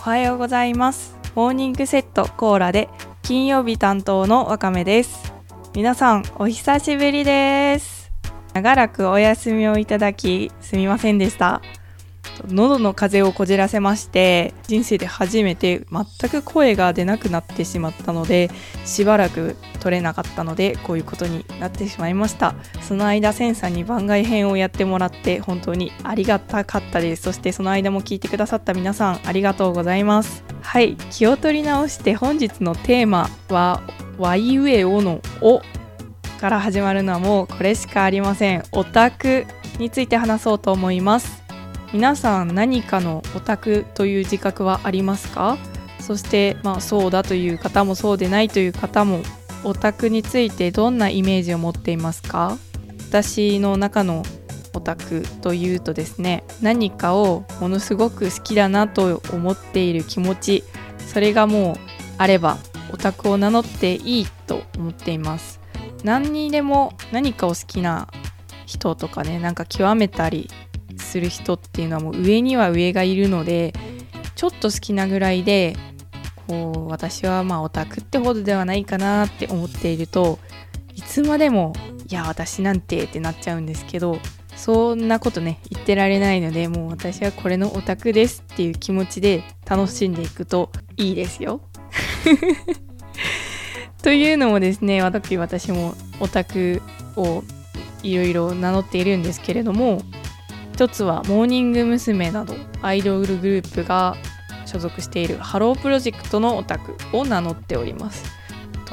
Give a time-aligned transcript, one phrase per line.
[0.00, 1.14] おはようございます。
[1.34, 2.88] モーニングセットコーラで
[3.20, 5.34] 金曜日担当のわかめです。
[5.74, 8.10] 皆さんお久しぶりです。
[8.54, 11.60] 長らくお休みをいただきすみませんでした。
[12.48, 18.50] 喉の風邪をこじらせまして人生で初めて全く声が出なくなってしまったので
[18.84, 22.54] しばらく取れなかったのでこういうことになってしまいました。
[22.82, 27.22] その間センさんに番外編をやってもらって本当にありがたかったです。
[27.22, 30.44] そしてその間も聞いてくださった皆さんありがとうございます。
[30.62, 33.82] はい気を取り直して本日のテーマは
[34.18, 35.62] 「ワイウェオのお」
[36.40, 38.62] から始まるのはもうこれしかありません。
[38.72, 39.46] オタク
[39.78, 41.39] について話そうと思います。
[41.92, 45.58] 皆さん何かのオタクという自覚はありますか？
[45.98, 49.22] そしてまあそうだという方もそうでないという方も
[49.64, 52.56] オタクについてどんなイメージを持っていますか？
[53.08, 54.22] 私の中の
[54.72, 60.64] オタクというとですね何かをものすごく好きだなと思っている気持ち
[61.08, 61.76] それがもう
[62.18, 62.58] あれば
[62.92, 65.60] オタクを名乗っていいと思っています。
[66.04, 68.08] 何にでも何かを好きな
[68.64, 70.48] 人とかねなんか極めたり
[71.10, 73.74] する人っていうのはもう上には上がいるので
[74.36, 75.76] ちょっと好きなぐらいで
[76.46, 80.38] こう私はまあオタクってほどではないかなって思っていると
[80.94, 81.72] いつまでも
[82.08, 84.18] いや私なんてってなっちゃうんですけど
[84.56, 91.60] そんなことね言ってられないのでもう私はこれのオタクですっていう気持ちで楽しんでいくといいですよ。
[94.02, 96.82] というのもですね私私もオタク
[97.16, 97.42] を
[98.02, 100.02] いろいろ名乗っているんですけれども
[100.80, 102.30] 一つはモーニング娘。
[102.30, 104.16] などアイドルグループが
[104.64, 108.24] 所属しているハロープロジェクトのオタクを名乗っております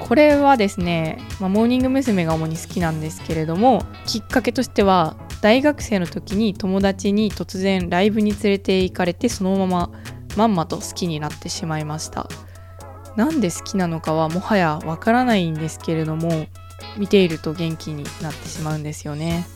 [0.00, 2.24] これはですね、まあ、モーニング娘。
[2.24, 9.90] が主に好きなんですけれどもきっかけとしては大学生の時に友達に突然ライブに連れて行かれてそのまま
[10.36, 12.28] まんまと好きになってしまいました
[13.14, 16.48] なんで好きなのかはもはやわからないんですけれども
[16.98, 19.46] 見ていると元気になってしまうんですよね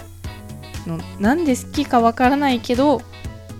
[0.86, 3.02] のなんで好きかわからないけど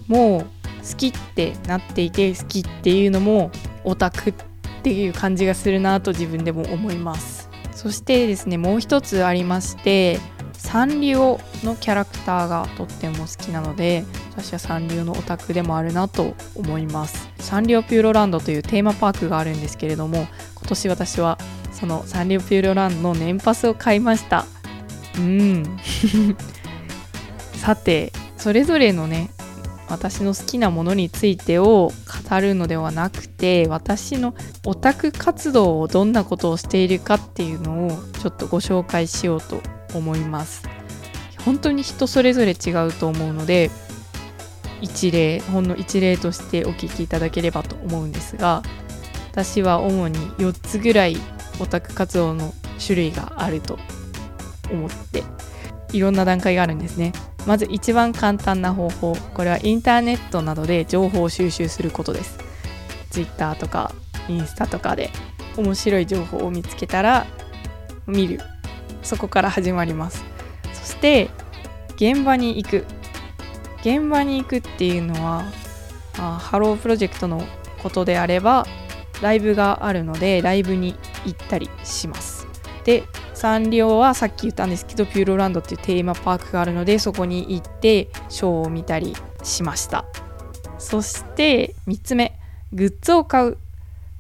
[0.08, 3.50] もう好きってなっていて好きっていうのも
[3.84, 4.34] オタクっ
[4.82, 7.48] ていう感じがするなと自分でも思います。
[7.72, 10.19] そしてですねもう一つありまして
[10.53, 17.30] サンリオのキャラクターがとっても好きなので私はサンリオのオタクでもあるなと思います。
[17.38, 20.26] サンリオピューロランドというテーマパークがあるんですけれども
[20.56, 21.38] 今年私は
[21.72, 24.44] そのサンリオピューロランドの年パスを買いました。
[25.16, 25.78] うん。
[27.60, 29.31] さてそれぞれのね
[29.88, 31.93] 私の好きなものについてを
[32.31, 34.34] 語るのではなくて私の
[34.65, 37.91] オタク活動をどんなことをしているかっていうのを
[38.22, 39.60] ちょっとご紹介しようと
[39.94, 40.62] 思います。
[41.44, 43.71] 本当に人それぞれ違うと思うので
[44.81, 48.62] 一例ほんの一例としてお聞きいただければと思うんですが
[49.31, 51.16] 私は主に4つぐらい
[51.60, 52.53] オタク活動の
[52.84, 53.78] 種類があると
[54.71, 55.22] 思って
[55.93, 57.12] いろんな段階があるんですね。
[57.47, 62.39] まず一番簡単な方法これはインターネットなどで情報を収集することです。
[63.11, 63.93] Twitter とか
[64.28, 65.11] インスタとかで
[65.56, 67.27] 面白い情報を見つけたら
[68.06, 68.41] 見る。
[69.03, 70.25] そこから始まります。
[70.75, 71.31] そして
[71.97, 72.84] 現場に行く。
[73.81, 75.45] 現場に行くっていうのは
[76.19, 77.43] あハロープロジェクトの
[77.83, 78.67] ことであれば
[79.22, 82.47] ライブがあるのでライブに行ったりします。
[82.84, 83.05] で
[83.41, 90.05] サンリオはさっき言ったんですけどピューロランドっていうテーマパークがあるのでそこに行ってショーを見たりしました。
[90.78, 92.39] そして3つ目
[92.75, 93.59] グッズを買う。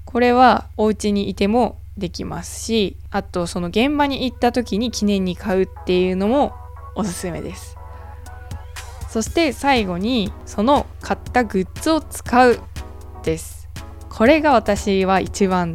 [0.06, 6.54] これはお家にいてもできますしあとその現場に行った時に記念に買うっていうのも
[6.94, 7.76] おすすめです。
[9.10, 12.58] そして最後にその買ったグッズを使う
[13.22, 13.68] です。
[14.08, 15.74] これが私は一番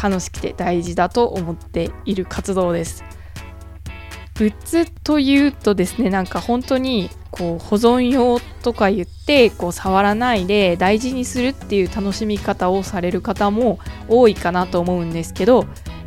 [0.00, 3.04] 楽しくて大事だと思っている活動です。
[4.40, 15.66] グッズというとですねなんか本当にこう保存用とか言ってこう触らないで大事にするっていう楽しみ方をされる方も多いかなと思うんですけど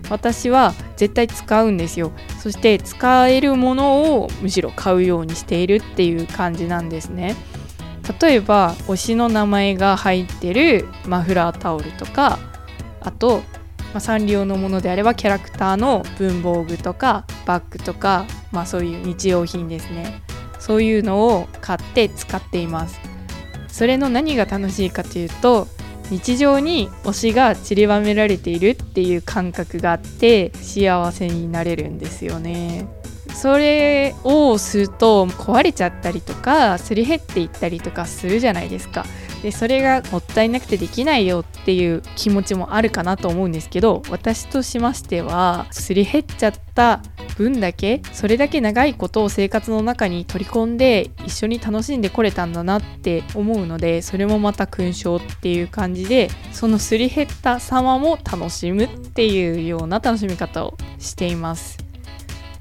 [0.09, 2.11] 私は絶対使うんですよ。
[2.39, 7.35] そして使えるものをむしろ買うようにしているっていう感じなんですね。
[8.19, 12.37] 例えば推しの名前が入ってるマフラータオルとか
[12.99, 13.43] あと
[13.93, 20.21] まあ、サンリオのものであればキャラクターの文房具とかバッグとか、まあ、そういう日用品ですね。
[20.59, 22.99] そういうのを買って使っています。
[23.67, 25.67] それの何が楽しいかというと
[26.09, 32.87] 日常に推しが散りばめられているっていう感覚があって幸せになれるんですよね。
[33.33, 39.05] それをすると壊れちゃったりとかすり減っていったりとかするじゃないですか。
[39.43, 47.01] でそれがもったいなくてできないよっていう気持ちもあるかなと思うんですけど私としましてはすり減っちゃった
[47.35, 61.77] 分だけそれだけ長いことを生活の中に取り込んで一緒に楽しんでこれたんだなって思うのでそれもまた勲章っていう感じでそのすり減った様も楽しむっていうような楽しみ方をしています。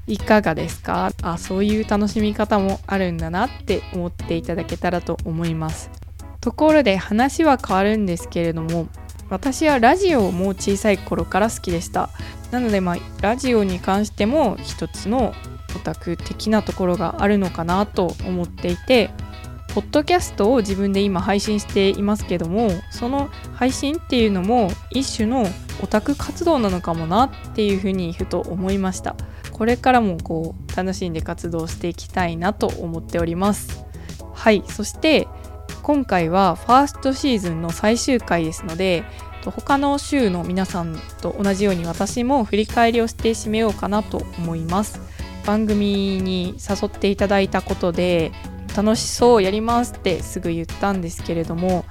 [0.05, 1.13] いかがですか？
[1.21, 5.89] あそういう楽しみ方もあるんだなって思っていただけたらと思います。
[6.43, 8.89] ところで話は変わるんですけれども
[9.29, 12.09] 私はラジオも小さい頃から好きでした。
[12.51, 15.33] なのでまあラジオに関しても一つの
[15.73, 19.09] オタク的なところがあるのかなと思っていて
[19.73, 25.47] ポッドキャストを自分で今配信していますけどもその配信っていうのも一種の
[25.81, 29.15] オタク活動なのかもなっていうふうにふと思いました。
[29.53, 33.85] これからもこう楽しんで活動していきたいなと思っております。
[34.33, 35.29] はいそして
[35.83, 39.03] 今回はファーストシーズンの最終回ですので
[39.43, 45.01] 他の週の皆さんと同じように私も振り返りをして締めようかなと思います。
[45.45, 48.31] 番組に誘っていただいたことで
[48.77, 51.83] 楽しそうやりますってすぐ言ったんですけれども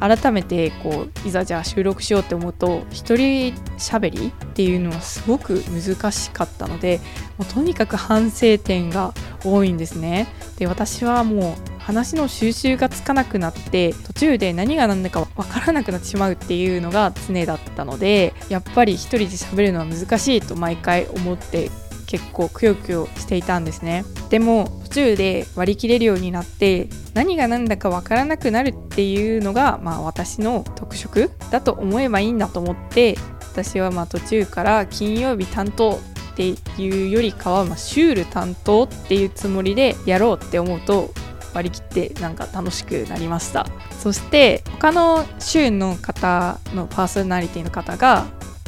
[0.00, 6.98] 改めてこういざじゃあ収録しようって思うと一人喋りっていうのはすごく難しかったので
[7.38, 10.26] もうとにかく反省点が多いんですね。
[10.58, 21.70] で私はもう話の収集がつかなくなって途中で何が何だか分からなくなってしまうっていうのが常だったのでやっぱり一人で喋るのは難しいと毎回思って
[22.06, 24.04] 結構くよくよしていたんですね。
[24.30, 33.16] でも途中で割り切れるようになって何が何だか分からなくなるっていうのが、まあ、私の特色だと思えばいいんだと思って
[33.52, 36.00] 私はまあ途中から金曜日担当
[36.32, 36.48] って
[36.82, 41.10] いうよりかは、まあ、シュール担当っていうつもりでやろうって思うと
[41.54, 43.66] 割り切ってなんか楽しくなりました。
[43.98, 48.26] そして他の週の方のパーソナリティの方が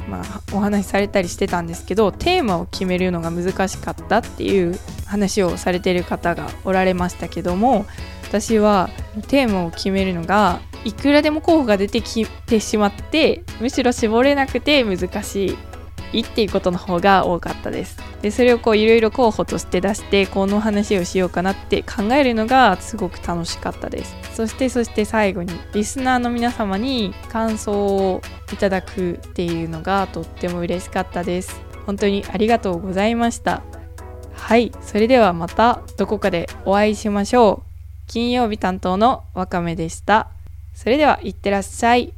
[0.09, 7.87] まあ、お話しされたりしてたんですけどテーマを決めるのが難しかったっていう話をされてる方がおられましたけども
[8.25, 8.89] 私は
[9.29, 15.57] テーマを決めるのがいくらでも候補が出てきてしまってむしろ絞れなくて難し
[16.13, 17.97] いっていうことの方が多かったです。
[18.23, 24.17] でそれをこういろいろ候補として出してこの話をしようかなって考えるのがすごく楽しかったです。
[24.33, 28.23] そしてそして最後にリスナーの皆様に感想を
[28.53, 31.61] いただくっていうのがとっても嬉しかったです。
[31.85, 33.63] 本当にありがとうございました。
[34.35, 37.73] はいそれではまたどこかでお会いしましょう。
[38.07, 40.29] 金曜日担当のわかめでした。
[40.75, 42.15] それではいってらっしゃい。